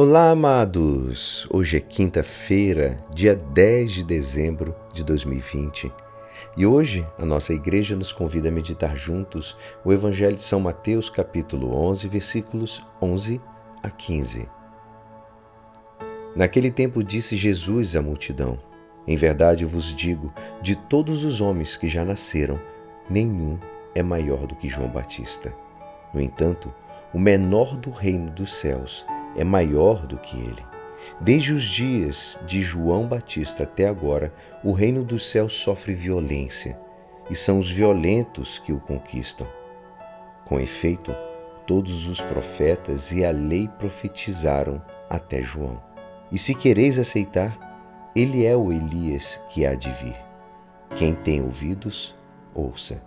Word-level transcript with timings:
Olá, 0.00 0.30
amados! 0.30 1.44
Hoje 1.50 1.76
é 1.76 1.80
quinta-feira, 1.80 3.00
dia 3.12 3.34
10 3.34 3.90
de 3.94 4.04
dezembro 4.04 4.72
de 4.94 5.02
2020. 5.02 5.92
E 6.56 6.64
hoje 6.64 7.04
a 7.18 7.26
nossa 7.26 7.52
igreja 7.52 7.96
nos 7.96 8.12
convida 8.12 8.48
a 8.48 8.52
meditar 8.52 8.96
juntos 8.96 9.56
o 9.84 9.92
Evangelho 9.92 10.36
de 10.36 10.42
São 10.42 10.60
Mateus, 10.60 11.10
capítulo 11.10 11.74
11, 11.74 12.06
versículos 12.06 12.86
11 13.02 13.40
a 13.82 13.90
15. 13.90 14.48
Naquele 16.36 16.70
tempo 16.70 17.02
disse 17.02 17.36
Jesus 17.36 17.96
à 17.96 18.00
multidão: 18.00 18.56
Em 19.04 19.16
verdade 19.16 19.64
vos 19.64 19.92
digo, 19.92 20.32
de 20.62 20.76
todos 20.76 21.24
os 21.24 21.40
homens 21.40 21.76
que 21.76 21.88
já 21.88 22.04
nasceram, 22.04 22.60
nenhum 23.10 23.58
é 23.96 24.02
maior 24.04 24.46
do 24.46 24.54
que 24.54 24.68
João 24.68 24.88
Batista. 24.88 25.52
No 26.14 26.20
entanto, 26.20 26.72
o 27.12 27.18
menor 27.18 27.76
do 27.76 27.90
reino 27.90 28.30
dos 28.30 28.54
céus 28.54 29.04
é 29.36 29.44
maior 29.44 30.06
do 30.06 30.18
que 30.18 30.36
ele. 30.36 30.64
Desde 31.20 31.52
os 31.52 31.64
dias 31.64 32.38
de 32.46 32.60
João 32.60 33.06
Batista 33.06 33.62
até 33.62 33.86
agora, 33.86 34.32
o 34.62 34.72
reino 34.72 35.04
dos 35.04 35.30
céus 35.30 35.54
sofre 35.54 35.94
violência, 35.94 36.78
e 37.30 37.36
são 37.36 37.58
os 37.58 37.70
violentos 37.70 38.58
que 38.58 38.72
o 38.72 38.80
conquistam. 38.80 39.46
Com 40.44 40.58
efeito, 40.58 41.14
todos 41.66 42.08
os 42.08 42.22
profetas 42.22 43.12
e 43.12 43.24
a 43.24 43.30
lei 43.30 43.68
profetizaram 43.78 44.82
até 45.10 45.42
João. 45.42 45.82
E 46.32 46.38
se 46.38 46.54
quereis 46.54 46.98
aceitar, 46.98 47.68
ele 48.14 48.44
é 48.44 48.56
o 48.56 48.72
Elias 48.72 49.40
que 49.50 49.66
há 49.66 49.74
de 49.74 49.90
vir. 49.90 50.16
Quem 50.96 51.14
tem 51.14 51.42
ouvidos, 51.42 52.16
ouça. 52.54 53.02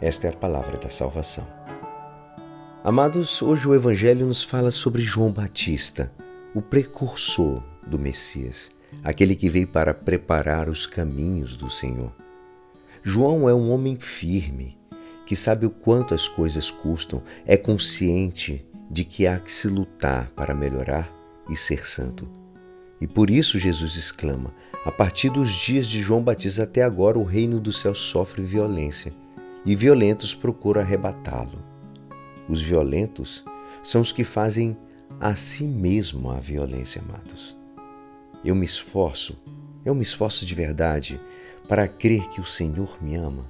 Esta 0.00 0.26
é 0.26 0.30
a 0.30 0.36
palavra 0.36 0.76
da 0.76 0.90
salvação. 0.90 1.46
Amados, 2.82 3.42
hoje 3.42 3.68
o 3.68 3.74
Evangelho 3.74 4.24
nos 4.24 4.42
fala 4.42 4.70
sobre 4.70 5.02
João 5.02 5.30
Batista, 5.30 6.10
o 6.54 6.62
precursor 6.62 7.62
do 7.86 7.98
Messias, 7.98 8.70
aquele 9.04 9.36
que 9.36 9.50
veio 9.50 9.68
para 9.68 9.92
preparar 9.92 10.66
os 10.66 10.86
caminhos 10.86 11.56
do 11.56 11.68
Senhor. 11.68 12.10
João 13.02 13.46
é 13.46 13.52
um 13.52 13.70
homem 13.70 13.96
firme, 14.00 14.78
que 15.26 15.36
sabe 15.36 15.66
o 15.66 15.70
quanto 15.70 16.14
as 16.14 16.26
coisas 16.26 16.70
custam, 16.70 17.22
é 17.44 17.54
consciente 17.54 18.64
de 18.90 19.04
que 19.04 19.26
há 19.26 19.38
que 19.38 19.52
se 19.52 19.68
lutar 19.68 20.30
para 20.30 20.54
melhorar 20.54 21.06
e 21.50 21.56
ser 21.56 21.86
santo. 21.86 22.26
E 22.98 23.06
por 23.06 23.28
isso 23.28 23.58
Jesus 23.58 23.94
exclama: 23.94 24.54
a 24.86 24.90
partir 24.90 25.28
dos 25.28 25.52
dias 25.52 25.86
de 25.86 26.00
João 26.00 26.22
Batista 26.22 26.62
até 26.62 26.82
agora, 26.82 27.18
o 27.18 27.24
reino 27.24 27.60
do 27.60 27.74
céu 27.74 27.94
sofre 27.94 28.40
violência, 28.40 29.12
e 29.66 29.76
violentos 29.76 30.34
procuram 30.34 30.80
arrebatá-lo. 30.80 31.69
Os 32.50 32.60
violentos 32.60 33.44
são 33.80 34.00
os 34.00 34.10
que 34.10 34.24
fazem 34.24 34.76
a 35.20 35.36
si 35.36 35.62
mesmo 35.62 36.32
a 36.32 36.40
violência, 36.40 37.00
amados. 37.00 37.56
Eu 38.44 38.56
me 38.56 38.66
esforço, 38.66 39.38
eu 39.84 39.94
me 39.94 40.02
esforço 40.02 40.44
de 40.44 40.52
verdade 40.52 41.20
para 41.68 41.86
crer 41.86 42.28
que 42.28 42.40
o 42.40 42.44
Senhor 42.44 43.00
me 43.00 43.14
ama. 43.14 43.48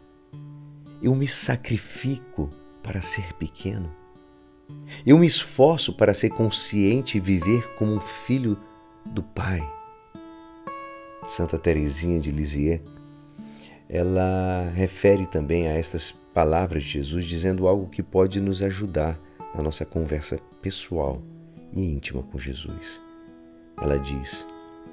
Eu 1.02 1.14
me 1.14 1.26
sacrifico 1.26 2.50
para 2.82 3.00
ser 3.00 3.32
pequeno. 3.38 3.90
Eu 5.06 5.16
me 5.16 5.26
esforço 5.26 5.94
para 5.94 6.12
ser 6.12 6.28
consciente 6.28 7.16
e 7.16 7.20
viver 7.20 7.74
como 7.76 7.94
um 7.94 8.00
filho 8.00 8.58
do 9.06 9.22
Pai. 9.22 9.66
Santa 11.26 11.56
Teresinha 11.56 12.20
de 12.20 12.30
Lisieux, 12.30 12.82
ela 13.92 14.70
refere 14.72 15.26
também 15.26 15.66
a 15.66 15.72
estas 15.72 16.12
palavras 16.32 16.84
de 16.84 16.90
Jesus 16.90 17.24
dizendo 17.24 17.66
algo 17.66 17.88
que 17.88 18.04
pode 18.04 18.40
nos 18.40 18.62
ajudar 18.62 19.18
na 19.52 19.64
nossa 19.64 19.84
conversa 19.84 20.38
pessoal 20.62 21.20
e 21.72 21.92
íntima 21.92 22.22
com 22.22 22.38
Jesus. 22.38 23.02
Ela 23.82 23.98
diz: 23.98 24.46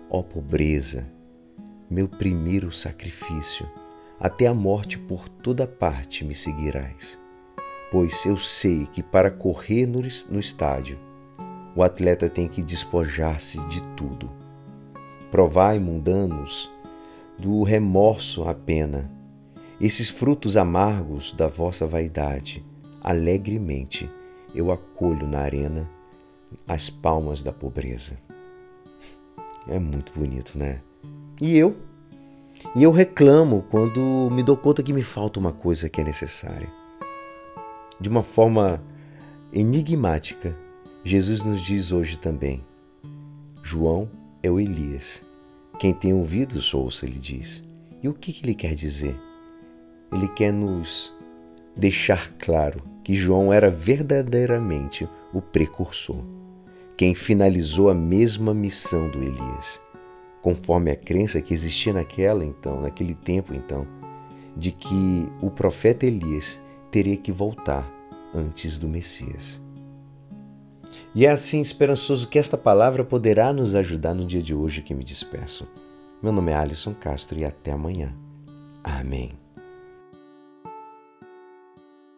Ó 0.10 0.20
oh, 0.20 0.24
pobreza, 0.24 1.08
meu 1.88 2.08
primeiro 2.08 2.72
sacrifício, 2.72 3.70
até 4.20 4.48
a 4.48 4.54
morte 4.54 4.98
por 4.98 5.30
toda 5.30 5.68
parte 5.68 6.26
me 6.26 6.34
seguirás. 6.34 7.20
Pois 7.92 8.26
eu 8.26 8.38
sei 8.40 8.88
que 8.88 9.04
para 9.04 9.30
correr 9.30 9.86
no, 9.86 10.02
estádio, 10.40 10.98
o 11.76 11.84
atleta 11.84 12.28
tem 12.28 12.48
que 12.48 12.64
despojar-se 12.64 13.60
de 13.68 13.80
tudo. 13.96 14.30
Provai, 15.30 15.78
mundanos, 15.78 16.72
do 17.38 17.64
remorso 17.64 18.48
a 18.48 18.54
pena 18.54 19.18
esses 19.80 20.10
frutos 20.10 20.58
amargos 20.58 21.32
da 21.32 21.48
vossa 21.48 21.86
vaidade, 21.86 22.66
alegremente 23.04 24.10
eu 24.56 24.72
acolho 24.72 25.28
na 25.28 25.40
arena 25.40 25.88
as 26.68 26.90
palmas 26.90 27.44
da 27.44 27.52
pobreza. 27.52 28.18
É 29.68 29.78
muito 29.78 30.12
bonito, 30.16 30.58
né? 30.58 30.82
E 31.40 31.56
eu? 31.56 31.76
E 32.76 32.82
eu 32.82 32.92
reclamo 32.92 33.66
quando 33.70 34.30
me 34.32 34.42
dou 34.42 34.58
conta 34.58 34.82
que 34.82 34.92
me 34.92 35.04
falta 35.04 35.40
uma 35.40 35.52
coisa 35.52 35.88
que 35.88 36.02
é 36.02 36.04
necessária. 36.04 36.68
De 38.00 38.10
uma 38.10 38.24
forma 38.24 38.82
enigmática, 39.54 40.56
Jesus 41.04 41.44
nos 41.44 41.62
diz 41.62 41.92
hoje 41.92 42.18
também: 42.18 42.64
João 43.62 44.10
é 44.42 44.50
o 44.50 44.60
Elias. 44.60 45.24
Quem 45.80 45.94
tem 45.94 46.14
ouvidos, 46.14 46.74
ouça, 46.74 47.06
ele 47.06 47.20
diz. 47.20 47.64
E 48.02 48.10
o 48.10 48.14
que, 48.14 48.34
que 48.34 48.46
ele 48.46 48.56
quer 48.56 48.74
dizer? 48.74 49.16
ele 50.12 50.28
quer 50.28 50.54
nos 50.54 51.14
deixar 51.76 52.32
claro 52.40 52.82
que 53.04 53.14
João 53.14 53.52
era 53.52 53.70
verdadeiramente 53.70 55.08
o 55.34 55.42
precursor, 55.42 56.24
quem 56.96 57.14
finalizou 57.14 57.90
a 57.90 57.94
mesma 57.94 58.54
missão 58.54 59.10
do 59.10 59.20
Elias, 59.20 59.82
conforme 60.42 60.92
a 60.92 60.96
crença 60.96 61.42
que 61.42 61.54
existia 61.54 61.94
naquela 61.94 62.44
então, 62.44 62.82
naquele 62.82 63.14
tempo 63.14 63.54
então, 63.54 63.86
de 64.56 64.72
que 64.72 65.30
o 65.42 65.52
profeta 65.52 66.06
Elias 66.06 66.62
teria 66.90 67.16
que 67.16 67.32
voltar 67.32 67.88
antes 68.34 68.80
do 68.80 68.88
Messias. 68.88 69.62
E 71.18 71.26
é 71.26 71.32
assim 71.32 71.60
esperançoso 71.60 72.28
que 72.28 72.38
esta 72.38 72.56
palavra 72.56 73.04
poderá 73.04 73.52
nos 73.52 73.74
ajudar 73.74 74.14
no 74.14 74.24
dia 74.24 74.40
de 74.40 74.54
hoje 74.54 74.84
que 74.84 74.94
me 74.94 75.04
despeço. 75.04 75.68
Meu 76.22 76.32
nome 76.32 76.52
é 76.52 76.56
Alisson 76.56 76.94
Castro 76.94 77.40
e 77.40 77.44
até 77.44 77.72
amanhã. 77.72 78.14
Amém. 78.84 79.32